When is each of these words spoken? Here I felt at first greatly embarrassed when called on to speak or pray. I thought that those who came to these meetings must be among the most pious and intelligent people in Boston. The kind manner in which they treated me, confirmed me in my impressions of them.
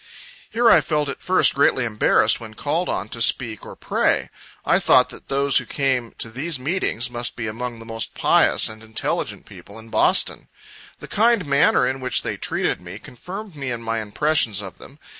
Here 0.49 0.67
I 0.67 0.81
felt 0.81 1.09
at 1.09 1.21
first 1.21 1.53
greatly 1.53 1.85
embarrassed 1.85 2.39
when 2.39 2.55
called 2.55 2.89
on 2.89 3.07
to 3.09 3.21
speak 3.21 3.63
or 3.67 3.75
pray. 3.75 4.31
I 4.65 4.79
thought 4.79 5.09
that 5.09 5.29
those 5.29 5.59
who 5.59 5.67
came 5.67 6.13
to 6.17 6.31
these 6.31 6.57
meetings 6.57 7.11
must 7.11 7.35
be 7.35 7.45
among 7.45 7.77
the 7.77 7.85
most 7.85 8.15
pious 8.15 8.67
and 8.67 8.81
intelligent 8.81 9.45
people 9.45 9.77
in 9.77 9.89
Boston. 9.91 10.49
The 10.97 11.07
kind 11.07 11.45
manner 11.45 11.85
in 11.87 11.99
which 12.01 12.23
they 12.23 12.35
treated 12.35 12.81
me, 12.81 12.97
confirmed 12.97 13.55
me 13.55 13.69
in 13.69 13.83
my 13.83 14.01
impressions 14.01 14.59
of 14.59 14.79
them. 14.79 14.97